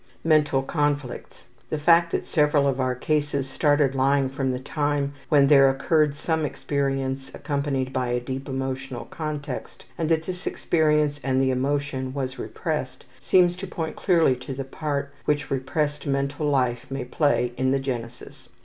Mental 0.23 0.63
Conflicts. 0.63 1.45
The 1.69 1.77
fact 1.77 2.09
that 2.09 2.25
several 2.25 2.67
of 2.67 2.79
our 2.79 2.95
cases 2.95 3.47
started 3.47 3.93
lying 3.93 4.29
from 4.29 4.49
the 4.49 4.57
time 4.57 5.13
when 5.29 5.45
there 5.45 5.69
occurred 5.69 6.15
some 6.17 6.43
experience 6.43 7.29
accompanied 7.35 7.93
by 7.93 8.07
a 8.07 8.19
deep 8.19 8.49
emotional 8.49 9.05
context, 9.05 9.85
and 9.99 10.09
that 10.09 10.23
this 10.23 10.47
experience 10.47 11.19
and 11.23 11.39
the 11.39 11.51
emotion 11.51 12.15
was 12.15 12.39
repressed, 12.39 13.05
seems 13.19 13.55
to 13.57 13.67
point 13.67 13.95
clearly 13.95 14.35
to 14.37 14.55
the 14.55 14.63
part 14.65 15.13
which 15.25 15.51
repressed 15.51 16.07
mental 16.07 16.47
life 16.49 16.89
may 16.89 17.05
play 17.05 17.53
in 17.55 17.69
the 17.69 17.77
genesis. 17.79 18.49